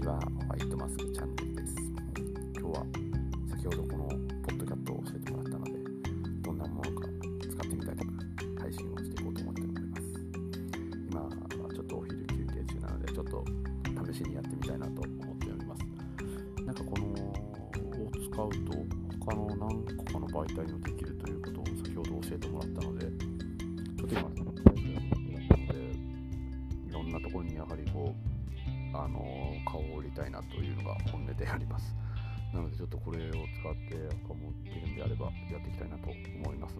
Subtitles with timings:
[0.00, 1.76] ちは、ホワイトマスクチャンネルです。
[2.58, 2.86] 今日は
[3.50, 4.14] 先ほどこのポ
[4.48, 5.72] ッドキャットを教えてもらったので、
[6.40, 7.06] どんなものか
[7.42, 8.10] 使ってみたいとか
[8.62, 10.02] 配信をしていこうと思っております。
[11.10, 11.28] 今は
[11.74, 13.44] ちょっとお昼休憩中なので、ちょっと
[14.10, 15.84] 試しにやってみたいなと思っております。
[16.64, 17.44] なんかこのを
[18.10, 18.72] 使うと、
[19.26, 24.30] 他の何個かの媒体にもできるということを先ほど教えてもらったので、ちょっと今、
[26.88, 28.30] いろんなところにやはりこう、
[28.92, 31.94] あの顔を売りたいなというのが本音であります。
[32.52, 33.42] なのでちょっとこれを使っ
[33.88, 36.74] て赤も売ってるんであればやっていきたいなと思い、ます。